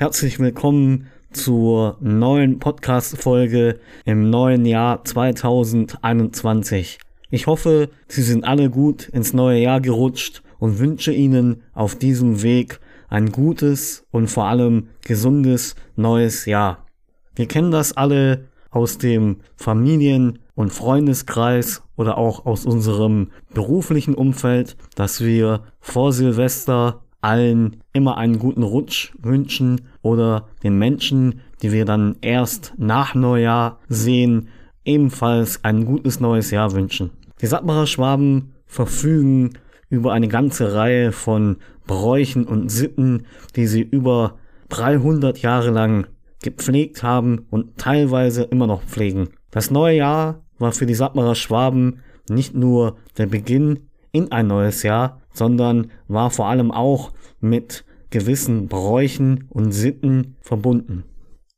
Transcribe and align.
Herzlich 0.00 0.38
willkommen 0.38 1.08
zur 1.30 1.98
neuen 2.00 2.58
Podcast-Folge 2.58 3.80
im 4.06 4.30
neuen 4.30 4.64
Jahr 4.64 5.04
2021. 5.04 6.98
Ich 7.28 7.46
hoffe, 7.46 7.90
Sie 8.08 8.22
sind 8.22 8.44
alle 8.44 8.70
gut 8.70 9.10
ins 9.10 9.34
neue 9.34 9.60
Jahr 9.60 9.82
gerutscht 9.82 10.42
und 10.58 10.78
wünsche 10.78 11.12
Ihnen 11.12 11.64
auf 11.74 11.96
diesem 11.96 12.42
Weg 12.42 12.80
ein 13.10 13.30
gutes 13.30 14.06
und 14.10 14.28
vor 14.28 14.46
allem 14.46 14.88
gesundes 15.04 15.74
neues 15.96 16.46
Jahr. 16.46 16.86
Wir 17.34 17.46
kennen 17.46 17.70
das 17.70 17.94
alle 17.94 18.48
aus 18.70 18.96
dem 18.96 19.40
Familien- 19.54 20.38
und 20.54 20.72
Freundeskreis 20.72 21.82
oder 21.96 22.16
auch 22.16 22.46
aus 22.46 22.64
unserem 22.64 23.32
beruflichen 23.52 24.14
Umfeld, 24.14 24.78
dass 24.94 25.20
wir 25.22 25.64
vor 25.78 26.14
Silvester 26.14 27.02
allen 27.20 27.82
immer 27.92 28.16
einen 28.16 28.38
guten 28.38 28.62
Rutsch 28.62 29.12
wünschen 29.18 29.82
oder 30.02 30.48
den 30.62 30.78
Menschen, 30.78 31.40
die 31.62 31.72
wir 31.72 31.84
dann 31.84 32.16
erst 32.20 32.74
nach 32.78 33.14
Neujahr 33.14 33.78
sehen, 33.88 34.48
ebenfalls 34.84 35.64
ein 35.64 35.84
gutes 35.84 36.20
neues 36.20 36.50
Jahr 36.50 36.72
wünschen. 36.72 37.10
Die 37.40 37.46
Sattmacher 37.46 37.86
Schwaben 37.86 38.52
verfügen 38.66 39.50
über 39.88 40.12
eine 40.12 40.28
ganze 40.28 40.74
Reihe 40.74 41.12
von 41.12 41.56
Bräuchen 41.86 42.44
und 42.44 42.70
Sitten, 42.70 43.26
die 43.56 43.66
sie 43.66 43.82
über 43.82 44.36
300 44.68 45.38
Jahre 45.42 45.70
lang 45.70 46.06
gepflegt 46.42 47.02
haben 47.02 47.46
und 47.50 47.76
teilweise 47.76 48.44
immer 48.44 48.66
noch 48.66 48.82
pflegen. 48.82 49.30
Das 49.50 49.70
neue 49.70 49.96
Jahr 49.96 50.42
war 50.58 50.72
für 50.72 50.86
die 50.86 50.94
Sattmacher 50.94 51.34
Schwaben 51.34 52.00
nicht 52.28 52.54
nur 52.54 52.96
der 53.18 53.26
Beginn 53.26 53.80
in 54.12 54.30
ein 54.32 54.46
neues 54.46 54.82
Jahr, 54.82 55.19
sondern 55.32 55.90
war 56.08 56.30
vor 56.30 56.46
allem 56.46 56.70
auch 56.70 57.12
mit 57.40 57.84
gewissen 58.10 58.68
Bräuchen 58.68 59.44
und 59.50 59.72
Sitten 59.72 60.36
verbunden. 60.40 61.04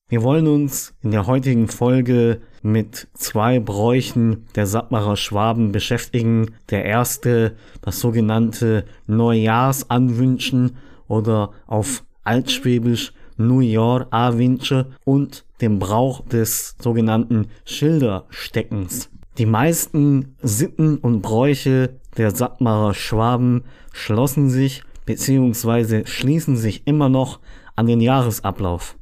Wir 0.08 0.22
wollen 0.22 0.46
uns 0.46 0.94
in 1.02 1.10
der 1.10 1.26
heutigen 1.26 1.68
Folge 1.68 2.42
mit 2.62 3.08
zwei 3.14 3.58
Bräuchen 3.60 4.44
der 4.54 4.66
Sattmacher 4.66 5.16
Schwaben 5.16 5.72
beschäftigen. 5.72 6.50
Der 6.68 6.84
erste, 6.84 7.56
das 7.80 7.98
sogenannte 7.98 8.84
Neujahrsanwünschen 9.06 10.76
oder 11.08 11.52
auf 11.66 12.04
Altschwäbisch 12.24 13.14
Neujahr 13.38 14.06
Awünsche 14.10 14.90
und 15.04 15.46
dem 15.62 15.78
Brauch 15.78 16.20
des 16.26 16.76
sogenannten 16.78 17.46
Schildersteckens. 17.64 19.10
Die 19.38 19.46
meisten 19.46 20.36
Sitten 20.42 20.98
und 20.98 21.22
Bräuche 21.22 22.00
der 22.16 22.30
Sattmarer 22.30 22.94
Schwaben 22.94 23.64
schlossen 23.92 24.50
sich 24.50 24.82
bzw. 25.06 26.04
schließen 26.06 26.56
sich 26.56 26.86
immer 26.86 27.08
noch 27.08 27.40
an 27.76 27.86
den 27.86 28.00
Jahresablauf. 28.00 28.96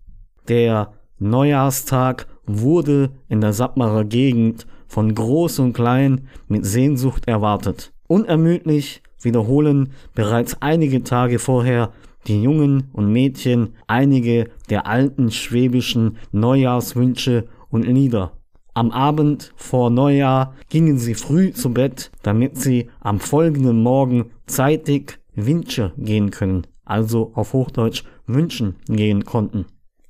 Der 0.49 0.93
Neujahrstag 1.19 2.27
wurde 2.47 3.11
in 3.29 3.41
der 3.41 3.53
Sattmarer 3.53 4.05
Gegend 4.05 4.67
von 4.87 5.15
Groß 5.15 5.61
und 5.61 5.73
Klein 5.73 6.29
mit 6.49 6.65
Sehnsucht 6.65 7.29
erwartet. 7.29 7.93
Unermüdlich 8.09 9.03
wiederholen 9.23 9.93
bereits 10.15 10.61
einige 10.61 11.05
Tage 11.05 11.39
vorher 11.39 11.93
die 12.27 12.43
Jungen 12.43 12.89
und 12.93 13.13
Mädchen 13.13 13.75
einige 13.87 14.51
der 14.69 14.87
alten 14.87 15.31
schwäbischen 15.31 16.17
Neujahrswünsche 16.33 17.47
und 17.71 17.87
Lieder. 17.87 18.33
Am 18.81 18.93
Abend 18.93 19.53
vor 19.57 19.91
Neujahr 19.91 20.55
gingen 20.71 20.97
sie 20.97 21.15
früh 21.15 21.53
zu 21.53 21.71
Bett, 21.71 22.11
damit 22.23 22.57
sie 22.57 22.89
am 23.01 23.21
folgenden 23.21 23.83
Morgen 23.83 24.31
zeitig 24.47 25.19
Wünsche 25.35 25.93
gehen 25.99 26.31
können, 26.31 26.67
also 26.87 27.31
auf 27.35 27.53
Hochdeutsch 27.53 28.05
wünschen 28.27 28.77
gehen 28.89 29.27
konnten. 29.27 29.67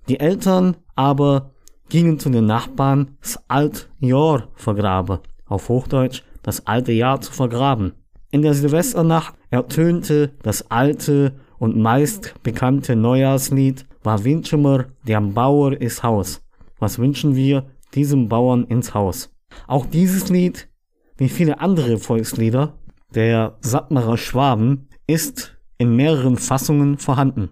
Die 0.08 0.20
Eltern 0.20 0.76
aber 0.94 1.50
gingen 1.88 2.20
zu 2.20 2.30
den 2.30 2.46
Nachbarn 2.46 3.16
das 3.20 3.42
Altjahr 3.48 4.46
vergraben, 4.54 5.18
auf 5.46 5.68
Hochdeutsch 5.68 6.22
das 6.44 6.68
alte 6.68 6.92
Jahr 6.92 7.20
zu 7.20 7.32
vergraben. 7.32 7.94
In 8.30 8.42
der 8.42 8.54
Silvesternacht 8.54 9.34
ertönte 9.50 10.30
das 10.44 10.70
alte 10.70 11.34
und 11.58 11.76
meist 11.76 12.40
bekannte 12.44 12.94
Neujahrslied 12.94 13.84
war 14.04 14.22
Wünschemer, 14.22 14.84
der 15.08 15.20
Bauer 15.20 15.72
ist 15.72 16.04
Haus. 16.04 16.40
Was 16.78 17.00
wünschen 17.00 17.34
wir 17.34 17.64
diesem 17.94 18.28
Bauern 18.28 18.64
ins 18.64 18.94
Haus. 18.94 19.30
Auch 19.66 19.86
dieses 19.86 20.28
Lied, 20.28 20.68
wie 21.16 21.28
viele 21.28 21.60
andere 21.60 21.98
Volkslieder 21.98 22.78
der 23.14 23.56
Sattmarer 23.60 24.16
Schwaben, 24.16 24.88
ist 25.06 25.56
in 25.78 25.96
mehreren 25.96 26.36
Fassungen 26.36 26.98
vorhanden. 26.98 27.50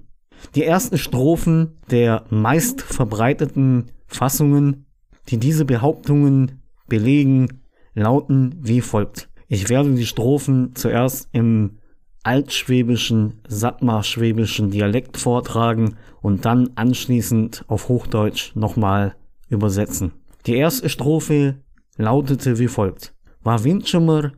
Die 0.54 0.64
ersten 0.64 0.98
Strophen 0.98 1.78
der 1.90 2.24
meist 2.30 2.80
verbreiteten 2.80 3.90
Fassungen, 4.06 4.86
die 5.28 5.38
diese 5.38 5.64
Behauptungen 5.64 6.62
belegen, 6.86 7.60
lauten 7.94 8.54
wie 8.60 8.80
folgt. 8.80 9.28
Ich 9.48 9.68
werde 9.68 9.94
die 9.94 10.06
Strophen 10.06 10.74
zuerst 10.74 11.28
im 11.32 11.78
altschwäbischen, 12.22 13.40
sattmarschwäbischen 13.48 14.70
Dialekt 14.70 15.16
vortragen 15.16 15.96
und 16.20 16.44
dann 16.44 16.70
anschließend 16.74 17.64
auf 17.68 17.88
Hochdeutsch 17.88 18.54
nochmal 18.54 19.14
übersetzen. 19.48 20.12
Die 20.46 20.56
erste 20.56 20.88
Strophe 20.88 21.62
lautete 21.96 22.58
wie 22.58 22.68
folgt. 22.68 23.14
War 23.42 23.62
Windschimmer, 23.64 24.32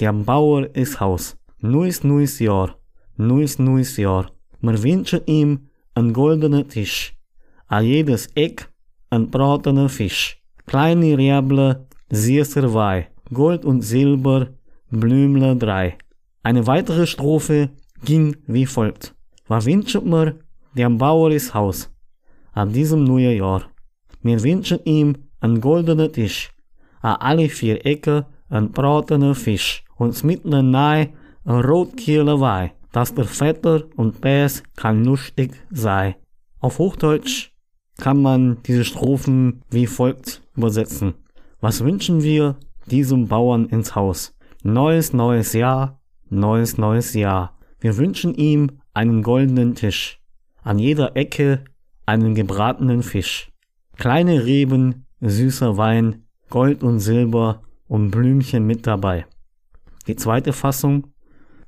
der 0.00 0.12
Bauer 0.12 0.74
ist 0.74 1.00
Haus. 1.00 1.36
Neues, 1.60 2.04
neues 2.04 2.38
Jahr, 2.38 2.76
neues, 3.16 3.58
neues 3.58 3.96
Jahr. 3.96 4.30
Wir 4.60 4.82
wünschen 4.82 5.20
ihm 5.26 5.68
einen 5.94 6.12
goldenen 6.12 6.68
Tisch. 6.68 7.16
A 7.66 7.80
jedes 7.80 8.28
Eck 8.34 8.70
ein 9.10 9.30
bratener 9.30 9.88
Fisch. 9.88 10.40
Kleine 10.66 11.16
Räble, 11.18 11.86
süßer 12.10 12.72
Weih. 12.74 13.08
Gold 13.32 13.64
und 13.64 13.82
Silber, 13.82 14.48
Blümle 14.90 15.56
drei. 15.56 15.98
Eine 16.42 16.66
weitere 16.66 17.06
Strophe 17.06 17.70
ging 18.04 18.36
wie 18.46 18.66
folgt. 18.66 19.14
Was 19.48 19.66
wünscht 19.66 20.02
mir, 20.02 20.38
der 20.74 20.90
Bauer 20.90 21.30
ist 21.30 21.52
Haus. 21.54 21.90
An 22.52 22.72
diesem 22.72 23.04
neuen 23.04 23.36
Jahr. 23.36 23.70
Wir 24.22 24.42
wünschen 24.42 24.80
ihm 24.84 25.14
ein 25.40 25.60
goldener 25.60 26.10
Tisch, 26.10 26.50
a 27.00 27.14
alle 27.14 27.48
vier 27.48 27.84
Ecken 27.86 28.24
ein 28.48 28.72
bratener 28.72 29.34
Fisch 29.34 29.84
und 29.96 30.22
mitten 30.24 30.70
nahe 30.70 31.10
ein 31.44 31.60
Rotkieler 31.60 32.40
Weih, 32.40 32.72
dass 32.92 33.14
der 33.14 33.24
Vetter 33.24 33.84
und 33.96 34.20
Bäs 34.20 34.62
kann 34.76 35.04
lustig 35.04 35.52
sei. 35.70 36.16
Auf 36.60 36.78
Hochdeutsch 36.78 37.52
kann 37.98 38.22
man 38.22 38.62
diese 38.64 38.84
Strophen 38.84 39.62
wie 39.70 39.86
folgt 39.86 40.42
übersetzen. 40.56 41.14
Was 41.60 41.84
wünschen 41.84 42.22
wir 42.22 42.56
diesem 42.86 43.28
Bauern 43.28 43.66
ins 43.66 43.94
Haus? 43.94 44.34
Neues, 44.62 45.12
neues 45.12 45.52
Jahr, 45.52 46.00
neues, 46.30 46.78
neues 46.78 47.14
Jahr. 47.14 47.58
Wir 47.80 47.96
wünschen 47.96 48.34
ihm 48.34 48.80
einen 48.94 49.22
goldenen 49.22 49.74
Tisch, 49.74 50.20
an 50.62 50.78
jeder 50.78 51.16
Ecke 51.16 51.64
einen 52.06 52.34
gebratenen 52.34 53.02
Fisch, 53.02 53.52
kleine 53.96 54.44
Reben 54.44 55.06
süßer 55.20 55.76
Wein, 55.76 56.24
Gold 56.50 56.82
und 56.82 57.00
Silber 57.00 57.62
und 57.86 58.10
Blümchen 58.10 58.66
mit 58.66 58.86
dabei. 58.86 59.26
Die 60.06 60.16
zweite 60.16 60.52
Fassung. 60.52 61.08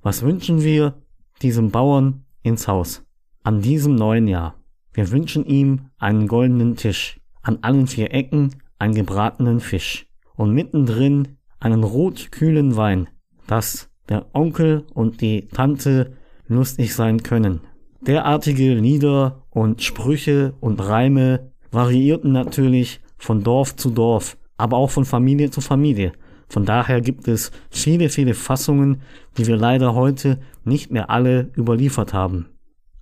Was 0.03 0.23
wünschen 0.23 0.63
wir 0.63 0.95
diesem 1.43 1.71
Bauern 1.71 2.25
ins 2.43 2.69
Haus 2.69 3.05
an 3.43 3.61
diesem 3.61 3.95
neuen 3.95 4.29
Jahr? 4.29 4.55
Wir 4.93 5.11
wünschen 5.11 5.45
ihm 5.45 5.91
einen 5.99 6.27
goldenen 6.27 6.77
Tisch, 6.77 7.21
an 7.43 7.59
allen 7.63 7.87
vier 7.87 8.13
Ecken 8.13 8.57
einen 8.79 8.95
gebratenen 8.95 9.61
Fisch 9.61 10.07
und 10.37 10.53
mittendrin 10.53 11.37
einen 11.59 11.85
rotkühlen 11.85 12.77
Wein, 12.77 13.09
dass 13.47 13.91
der 14.09 14.27
Onkel 14.35 14.87
und 14.95 15.21
die 15.21 15.49
Tante 15.49 16.17
lustig 16.49 16.95
sein 16.95 17.23
können. 17.23 17.61
Derartige 18.01 18.75
Lieder 18.75 19.43
und 19.51 19.83
Sprüche 19.83 20.55
und 20.61 20.81
Reime 20.81 21.53
variierten 21.71 22.33
natürlich 22.33 23.01
von 23.21 23.45
Dorf 23.45 23.77
zu 23.77 23.91
Dorf, 23.91 24.37
aber 24.57 24.77
auch 24.77 24.91
von 24.91 25.05
Familie 25.05 25.51
zu 25.51 25.61
Familie. 25.61 26.13
Von 26.49 26.65
daher 26.65 27.01
gibt 27.01 27.29
es 27.29 27.53
viele, 27.71 28.09
viele 28.09 28.35
Fassungen, 28.35 29.03
die 29.37 29.47
wir 29.47 29.57
leider 29.57 29.95
heute 29.95 30.41
nicht 30.65 30.91
mehr 30.91 31.09
alle 31.09 31.51
überliefert 31.57 32.13
haben. 32.13 32.47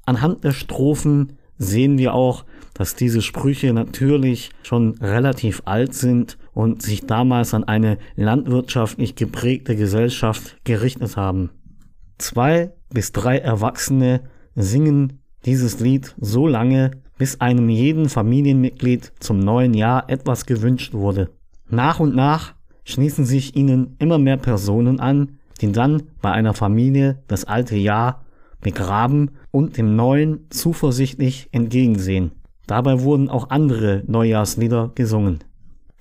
Anhand 0.05 0.44
der 0.44 0.53
Strophen 0.53 1.38
sehen 1.56 1.99
wir 1.99 2.15
auch, 2.15 2.44
dass 2.75 2.94
diese 2.94 3.23
Sprüche 3.23 3.73
natürlich 3.73 4.50
schon 4.62 4.97
relativ 4.99 5.62
alt 5.65 5.94
sind 5.94 6.38
und 6.53 6.82
sich 6.82 7.06
damals 7.06 7.55
an 7.55 7.64
eine 7.64 7.99
landwirtschaftlich 8.14 9.17
geprägte 9.17 9.76
Gesellschaft 9.76 10.59
gerichtet 10.64 11.17
haben. 11.17 11.50
Zwei 12.19 12.73
bis 12.93 13.12
drei 13.12 13.38
Erwachsene 13.38 14.23
singen 14.55 15.21
dieses 15.44 15.81
Lied 15.81 16.14
so 16.21 16.47
lange, 16.47 16.91
bis 17.19 17.41
einem 17.41 17.69
jeden 17.69 18.09
Familienmitglied 18.09 19.12
zum 19.19 19.41
neuen 19.41 19.75
Jahr 19.75 20.09
etwas 20.09 20.47
gewünscht 20.47 20.94
wurde. 20.94 21.31
Nach 21.69 22.00
und 22.00 22.15
nach 22.15 22.55
schließen 22.85 23.26
sich 23.26 23.55
ihnen 23.56 23.97
immer 23.99 24.19
mehr 24.19 24.38
Personen 24.38 25.00
an, 25.00 25.38
die 25.61 25.73
dann 25.73 26.05
bei 26.23 26.31
einer 26.31 26.55
Familie 26.55 27.23
das 27.26 27.44
alte 27.44 27.76
Jahr 27.76 28.25
begraben 28.61 29.32
und 29.50 29.76
dem 29.76 29.97
Neuen 29.97 30.47
zuversichtlich 30.50 31.49
entgegensehen. 31.53 32.32
Dabei 32.67 33.03
wurden 33.03 33.29
auch 33.29 33.50
andere 33.50 34.03
Neujahrslieder 34.06 34.93
gesungen. 34.94 35.41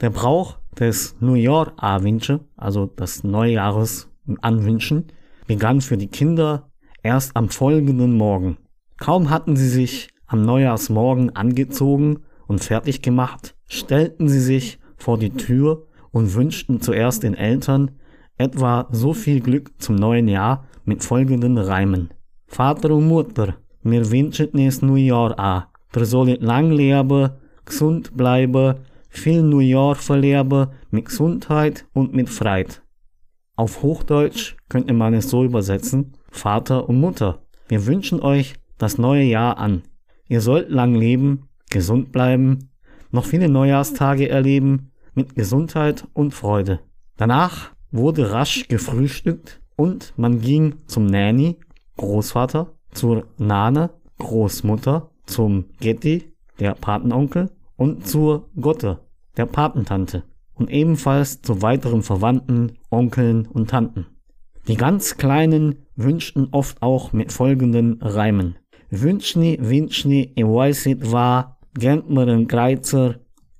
Der 0.01 0.09
Brauch 0.09 0.57
des 0.79 1.15
New 1.19 1.33
York 1.33 1.73
Avinche, 1.77 2.41
also 2.55 2.85
das 2.85 3.23
Neujahres 3.23 4.09
Anwünschen, 4.41 5.05
begann 5.47 5.81
für 5.81 5.97
die 5.97 6.07
Kinder 6.07 6.69
erst 7.03 7.35
am 7.35 7.49
folgenden 7.49 8.13
Morgen. 8.13 8.57
Kaum 8.97 9.29
hatten 9.29 9.55
sie 9.55 9.69
sich 9.69 10.09
am 10.27 10.43
Neujahrsmorgen 10.43 11.35
angezogen 11.35 12.19
und 12.47 12.63
fertig 12.63 13.01
gemacht, 13.01 13.55
stellten 13.67 14.29
sie 14.29 14.39
sich 14.39 14.79
vor 14.97 15.17
die 15.17 15.31
Tür 15.31 15.87
und 16.11 16.33
wünschten 16.33 16.81
zuerst 16.81 17.23
den 17.23 17.33
Eltern 17.33 17.91
etwa 18.37 18.87
so 18.91 19.13
viel 19.13 19.41
Glück 19.41 19.71
zum 19.79 19.95
neuen 19.95 20.27
Jahr 20.27 20.65
mit 20.85 21.03
folgenden 21.03 21.57
Reimen. 21.57 22.09
Vater 22.45 22.91
und 22.91 23.07
Mutter, 23.07 23.55
mir 23.81 24.09
wünschen 24.09 24.49
nes 24.53 24.81
New 24.81 24.95
Jahr 24.95 25.37
a. 25.39 25.71
Der 25.93 26.05
sollet 26.05 26.41
lang 26.41 26.71
leben, 26.71 27.31
gesund 27.65 28.15
bleiben, 28.15 28.75
viel 29.09 29.41
New 29.41 29.59
Jahr 29.59 29.95
verleben, 29.95 30.67
mit 30.91 31.05
Gesundheit 31.05 31.85
und 31.93 32.13
mit 32.13 32.29
Freit. 32.29 32.81
Auf 33.55 33.81
Hochdeutsch 33.81 34.55
könnte 34.69 34.93
man 34.93 35.13
es 35.13 35.29
so 35.29 35.43
übersetzen, 35.43 36.13
Vater 36.29 36.87
und 36.87 36.99
Mutter, 36.99 37.39
wir 37.67 37.85
wünschen 37.85 38.21
euch 38.21 38.53
das 38.77 38.97
neue 38.97 39.23
Jahr 39.23 39.57
an. 39.57 39.81
Ihr 40.27 40.41
sollt 40.41 40.69
lang 40.69 40.95
leben, 40.95 41.49
gesund 41.69 42.11
bleiben, 42.11 42.69
noch 43.11 43.25
viele 43.25 43.49
Neujahrstage 43.49 44.29
erleben, 44.29 44.91
mit 45.13 45.35
Gesundheit 45.35 46.05
und 46.13 46.33
Freude. 46.33 46.79
Danach 47.15 47.71
wurde 47.91 48.31
rasch 48.31 48.67
gefrühstückt 48.67 49.61
und 49.75 50.13
man 50.17 50.41
ging 50.41 50.75
zum 50.87 51.05
Nanny, 51.05 51.57
Großvater, 51.97 52.73
zur 52.91 53.27
Nane, 53.37 53.89
Großmutter, 54.19 55.09
zum 55.25 55.65
Getty, 55.79 56.33
der 56.59 56.73
Patenonkel, 56.73 57.49
und 57.75 58.07
zur 58.07 58.49
Gotte, 58.59 58.99
der 59.37 59.45
Patentante, 59.45 60.23
und 60.55 60.71
ebenfalls 60.71 61.41
zu 61.41 61.61
weiteren 61.61 62.01
Verwandten, 62.01 62.79
Onkeln 62.89 63.45
und 63.45 63.69
Tanten. 63.69 64.07
Die 64.67 64.75
ganz 64.75 65.17
Kleinen 65.17 65.85
wünschten 65.95 66.49
oft 66.51 66.81
auch 66.81 67.13
mit 67.13 67.31
folgenden 67.31 68.01
Reimen. 68.01 68.57
Wünschni, 68.89 69.57
wünschni, 69.59 70.31
ich 70.35 70.45
weiß 70.45 70.85
nicht 70.85 71.11
war, 71.11 71.59
gern 71.73 72.03
mir 72.07 72.21
einen 72.21 72.47
Kreuzer, 72.47 73.15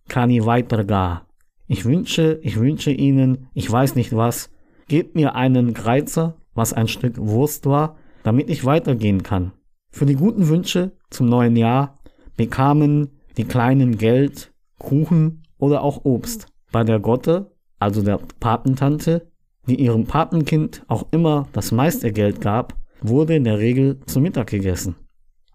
kann 0.07 0.29
ich 0.29 0.45
weitergehen. 0.45 1.19
Ich 1.67 1.83
wünsche, 1.83 2.39
ich 2.43 2.57
wünsche 2.57 2.91
Ihnen, 2.91 3.49
ich 3.53 3.69
weiß 3.69 3.95
nicht 3.95 4.15
was, 4.15 4.49
gebt 4.87 5.15
mir 5.15 5.35
einen 5.35 5.73
Kreuzer, 5.73 6.37
was 6.53 6.71
ein 6.71 6.87
Stück 6.87 7.17
Wurst 7.17 7.65
war, 7.65 7.97
damit 8.23 8.49
ich 8.49 8.63
weitergehen 8.63 9.21
kann. 9.21 9.51
Für 9.91 10.05
die 10.05 10.15
guten 10.15 10.47
Wünsche 10.47 10.93
zum 11.09 11.27
neuen 11.27 11.57
Jahr 11.57 11.99
bekamen 12.37 13.19
die 13.35 13.43
Kleinen 13.43 13.97
Geld, 13.97 14.53
Kuchen 14.79 15.43
oder 15.57 15.83
auch 15.83 16.05
Obst. 16.05 16.47
Bei 16.71 16.85
der 16.85 16.99
Gotte, 16.99 17.51
also 17.79 18.01
der 18.01 18.19
Patentante, 18.39 19.27
die 19.67 19.75
ihrem 19.75 20.05
Patenkind 20.05 20.83
auch 20.87 21.07
immer 21.11 21.47
das 21.51 21.73
meiste 21.73 22.13
Geld 22.13 22.39
gab, 22.39 22.75
wurde 23.01 23.35
in 23.35 23.43
der 23.43 23.59
Regel 23.59 23.99
zu 24.05 24.21
Mittag 24.21 24.47
gegessen. 24.47 24.95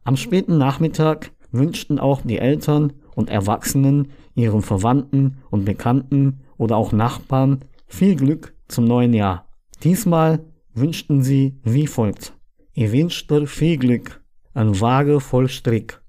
Am 0.05 0.17
späten 0.17 0.59
Nachmittag 0.59 1.33
wünschten 1.53 1.99
auch 1.99 2.23
die 2.23 2.39
Eltern 2.39 2.93
und 3.15 3.31
Erwachsenen 3.31 4.13
ihren 4.35 4.63
Verwandten 4.63 5.39
und 5.51 5.65
Bekannten 5.65 6.41
oder 6.57 6.77
auch 6.77 6.93
Nachbarn 6.93 7.61
viel 7.87 8.17
Glück 8.17 8.55
zum 8.69 8.85
neuen 8.85 9.15
Jahr. 9.15 9.47
Diesmal 9.83 10.45
wünschten 10.75 11.23
sie 11.23 11.59
wie 11.63 11.87
folgt. 11.87 12.33
Ich 12.73 12.91
wünsch 12.91 13.27
dir 13.27 13.47
viel 13.47 13.77
Glück, 13.77 14.23
ein 14.55 14.81
Waage 14.81 15.21
voll 15.21 15.49
Strick, 15.49 16.01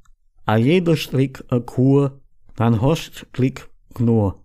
a 0.46 0.56
jeder 0.56 0.96
Strick 0.96 1.44
a 1.50 1.60
Kur, 1.60 2.22
dann 2.56 2.82
hast 2.82 3.28
Glück 3.34 3.70
nur. 4.00 4.44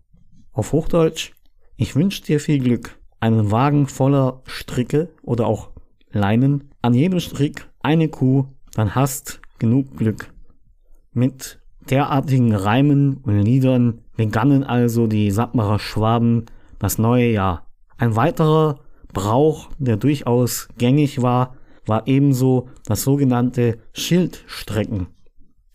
Auf 0.52 0.72
Hochdeutsch, 0.72 1.32
ich 1.76 1.94
wünsch 1.94 2.22
dir 2.22 2.40
viel 2.40 2.58
Glück, 2.58 2.98
einen 3.20 3.50
Wagen 3.52 3.86
voller 3.86 4.42
Stricke 4.46 5.10
oder 5.22 5.46
auch 5.46 5.70
Leinen, 6.10 6.70
an 6.82 6.94
jedem 6.94 7.20
Strick 7.20 7.68
eine 7.80 8.08
Kuh, 8.08 8.46
dann 8.78 8.94
hast 8.94 9.40
genug 9.58 9.96
Glück. 9.96 10.32
Mit 11.12 11.58
derartigen 11.90 12.54
Reimen 12.54 13.16
und 13.24 13.42
Liedern 13.42 14.02
begannen 14.16 14.62
also 14.62 15.08
die 15.08 15.32
Sattmarer 15.32 15.80
Schwaben 15.80 16.46
das 16.78 16.96
neue 16.96 17.28
Jahr. 17.32 17.66
Ein 17.96 18.14
weiterer 18.14 18.78
Brauch, 19.12 19.70
der 19.78 19.96
durchaus 19.96 20.68
gängig 20.78 21.22
war, 21.22 21.56
war 21.86 22.06
ebenso 22.06 22.68
das 22.84 23.02
sogenannte 23.02 23.78
Schildstrecken. 23.94 25.08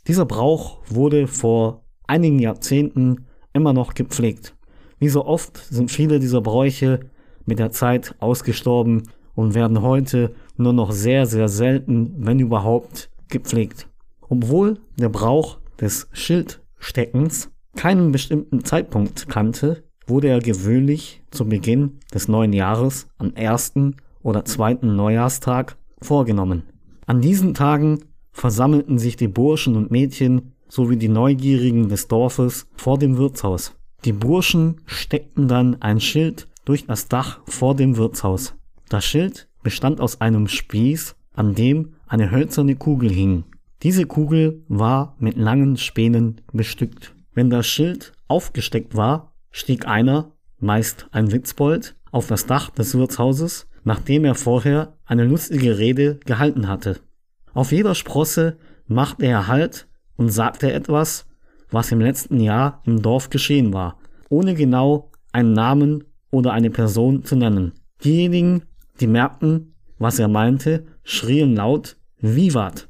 Dieser 0.07 0.25
Brauch 0.25 0.79
wurde 0.87 1.27
vor 1.27 1.83
einigen 2.07 2.39
Jahrzehnten 2.39 3.25
immer 3.51 3.73
noch 3.73 3.95
gepflegt. 3.95 4.55
Wie 4.99 5.09
so 5.09 5.25
oft 5.25 5.57
sind 5.57 5.91
viele 5.91 6.21
dieser 6.21 6.39
Bräuche 6.39 7.01
mit 7.45 7.59
der 7.59 7.71
Zeit 7.71 8.15
ausgestorben 8.19 9.09
und 9.35 9.55
werden 9.55 9.81
heute 9.81 10.33
nur 10.63 10.73
noch 10.73 10.91
sehr, 10.91 11.25
sehr 11.25 11.47
selten, 11.47 12.13
wenn 12.17 12.39
überhaupt, 12.39 13.09
gepflegt. 13.29 13.87
Obwohl 14.21 14.79
der 14.97 15.09
Brauch 15.09 15.59
des 15.79 16.07
Schildsteckens 16.11 17.51
keinen 17.75 18.11
bestimmten 18.11 18.63
Zeitpunkt 18.63 19.29
kannte, 19.29 19.83
wurde 20.07 20.27
er 20.27 20.39
gewöhnlich 20.39 21.21
zu 21.31 21.45
Beginn 21.45 21.99
des 22.13 22.27
neuen 22.27 22.53
Jahres 22.53 23.07
am 23.17 23.33
ersten 23.33 23.95
oder 24.21 24.45
zweiten 24.45 24.95
Neujahrstag 24.95 25.77
vorgenommen. 26.01 26.63
An 27.05 27.21
diesen 27.21 27.53
Tagen 27.53 27.99
versammelten 28.31 28.97
sich 28.97 29.15
die 29.15 29.27
Burschen 29.27 29.75
und 29.75 29.91
Mädchen 29.91 30.53
sowie 30.67 30.97
die 30.97 31.09
Neugierigen 31.09 31.89
des 31.89 32.07
Dorfes 32.07 32.67
vor 32.75 32.97
dem 32.97 33.17
Wirtshaus. 33.17 33.75
Die 34.05 34.13
Burschen 34.13 34.81
steckten 34.85 35.47
dann 35.47 35.81
ein 35.81 35.99
Schild 35.99 36.47
durch 36.65 36.85
das 36.87 37.07
Dach 37.07 37.39
vor 37.45 37.75
dem 37.75 37.97
Wirtshaus. 37.97 38.55
Das 38.89 39.05
Schild 39.05 39.47
bestand 39.63 39.99
aus 39.99 40.21
einem 40.21 40.47
Spieß, 40.47 41.15
an 41.33 41.55
dem 41.55 41.95
eine 42.07 42.31
hölzerne 42.31 42.75
Kugel 42.75 43.09
hing. 43.09 43.45
Diese 43.81 44.05
Kugel 44.05 44.63
war 44.67 45.15
mit 45.19 45.37
langen 45.37 45.77
Spänen 45.77 46.41
bestückt. 46.51 47.15
Wenn 47.33 47.49
das 47.49 47.65
Schild 47.67 48.13
aufgesteckt 48.27 48.95
war, 48.95 49.33
stieg 49.51 49.87
einer, 49.87 50.31
meist 50.59 51.07
ein 51.11 51.31
Witzbold, 51.31 51.95
auf 52.11 52.27
das 52.27 52.45
Dach 52.45 52.69
des 52.69 52.95
Wirtshauses, 52.95 53.67
nachdem 53.83 54.23
er 54.23 54.35
vorher 54.35 54.97
eine 55.05 55.25
lustige 55.25 55.77
Rede 55.77 56.19
gehalten 56.25 56.67
hatte. 56.67 56.99
Auf 57.53 57.71
jeder 57.71 57.95
Sprosse 57.95 58.57
machte 58.87 59.25
er 59.25 59.47
Halt 59.47 59.87
und 60.15 60.29
sagte 60.29 60.71
etwas, 60.71 61.25
was 61.71 61.91
im 61.91 61.99
letzten 61.99 62.39
Jahr 62.39 62.81
im 62.85 63.01
Dorf 63.01 63.29
geschehen 63.29 63.73
war, 63.73 63.97
ohne 64.29 64.53
genau 64.53 65.11
einen 65.31 65.53
Namen 65.53 66.03
oder 66.31 66.53
eine 66.53 66.69
Person 66.69 67.23
zu 67.23 67.35
nennen. 67.35 67.73
Diejenigen, 68.03 68.63
die 69.03 69.07
merkten, 69.07 69.75
was 69.99 70.17
er 70.17 70.29
meinte, 70.29 70.85
schrien 71.03 71.55
laut 71.55 71.97
Vivat. 72.19 72.87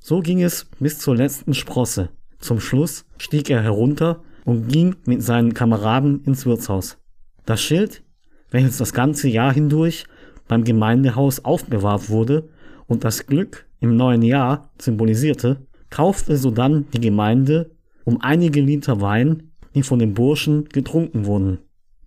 So 0.00 0.20
ging 0.20 0.42
es 0.42 0.66
bis 0.80 0.98
zur 0.98 1.14
letzten 1.14 1.54
Sprosse. 1.54 2.10
Zum 2.40 2.58
Schluss 2.58 3.06
stieg 3.18 3.48
er 3.48 3.62
herunter 3.62 4.22
und 4.44 4.66
ging 4.68 4.96
mit 5.06 5.22
seinen 5.22 5.54
Kameraden 5.54 6.24
ins 6.24 6.44
Wirtshaus. 6.44 6.98
Das 7.46 7.62
Schild, 7.62 8.02
welches 8.50 8.78
das 8.78 8.92
ganze 8.92 9.28
Jahr 9.28 9.52
hindurch 9.52 10.06
beim 10.48 10.64
Gemeindehaus 10.64 11.44
aufbewahrt 11.44 12.08
wurde 12.08 12.48
und 12.88 13.04
das 13.04 13.26
Glück 13.26 13.66
im 13.80 13.96
neuen 13.96 14.22
Jahr 14.22 14.72
symbolisierte, 14.78 15.66
kaufte 15.88 16.36
sodann 16.36 16.86
die 16.92 17.00
Gemeinde 17.00 17.70
um 18.04 18.20
einige 18.22 18.60
Liter 18.60 19.00
Wein, 19.00 19.52
die 19.74 19.84
von 19.84 20.00
den 20.00 20.14
Burschen 20.14 20.68
getrunken 20.68 21.26
wurden. 21.26 21.58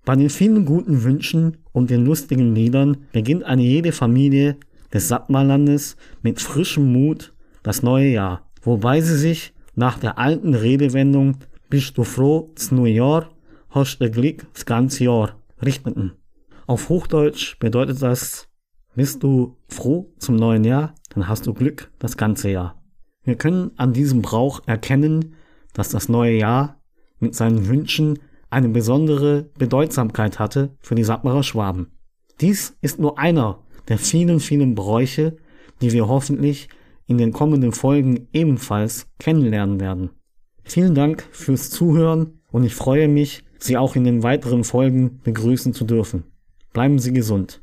Bei 0.04 0.16
den 0.16 0.30
vielen 0.30 0.66
guten 0.66 1.04
Wünschen 1.04 1.58
und 1.72 1.90
den 1.90 2.06
lustigen 2.06 2.54
Liedern 2.56 2.98
beginnt 3.12 3.44
eine 3.44 3.64
jede 3.64 3.92
Familie 3.92 4.58
des 4.94 5.08
Sattmarlandes 5.08 5.96
mit 6.22 6.42
frischem 6.42 6.92
Mut 6.92 7.34
das 7.64 7.84
neue 7.84 8.10
Jahr, 8.10 8.50
wobei 8.62 9.02
sie 9.02 9.18
sich 9.18 9.54
nach 9.76 10.00
der 10.00 10.18
alten 10.18 10.54
Redewendung 10.54 11.38
Bist 11.70 11.98
du 11.98 12.04
froh, 12.04 12.54
neue 12.72 12.94
Jahr, 12.94 13.30
hast 13.70 14.00
du 14.02 14.12
Glück, 14.12 14.46
das 14.54 14.66
ganze 14.66 15.06
Jahr 15.06 15.40
richteten. 15.62 16.12
Auf 16.68 16.90
Hochdeutsch 16.90 17.58
bedeutet 17.60 18.02
das, 18.02 18.50
bist 18.96 19.24
du 19.24 19.56
froh 19.70 20.12
zum 20.18 20.36
neuen 20.36 20.66
Jahr, 20.66 20.94
dann 21.10 21.28
hast 21.28 21.48
du 21.48 21.54
Glück 21.54 21.92
das 22.00 22.18
ganze 22.18 22.50
Jahr. 22.50 22.82
Wir 23.24 23.36
können 23.36 23.72
an 23.78 23.94
diesem 23.94 24.22
Brauch 24.22 24.62
erkennen, 24.66 25.36
dass 25.74 25.90
das 25.90 26.10
neue 26.10 26.38
Jahr 26.38 26.82
mit 27.20 27.36
seinen 27.36 27.68
Wünschen 27.68 28.20
eine 28.52 28.70
besondere 28.70 29.50
Bedeutsamkeit 29.58 30.38
hatte 30.38 30.76
für 30.80 30.96
die 30.96 31.04
Sattmarer 31.04 31.42
Schwaben. 31.42 31.88
Dies 32.40 32.78
ist 32.82 33.00
nur 33.00 33.18
einer 33.18 33.60
der 33.88 33.98
vielen, 33.98 34.40
vielen 34.40 34.76
Bräuche, 34.76 35.38
die 35.82 35.92
wir 35.92 36.08
hoffentlich 36.08 36.70
in 37.08 37.18
den 37.18 37.32
kommenden 37.32 37.72
Folgen 37.72 38.28
ebenfalls 38.34 39.08
kennenlernen 39.20 39.80
werden. 39.80 40.12
Vielen 40.64 40.96
Dank 40.96 41.28
fürs 41.32 41.70
Zuhören 41.70 42.42
und 42.52 42.64
ich 42.64 42.76
freue 42.76 43.08
mich, 43.08 43.44
Sie 43.58 43.78
auch 43.78 43.96
in 43.96 44.04
den 44.04 44.24
weiteren 44.24 44.64
Folgen 44.64 45.20
begrüßen 45.24 45.74
zu 45.74 45.86
dürfen. 45.86 46.24
Bleiben 46.74 47.00
Sie 47.00 47.14
gesund. 47.14 47.61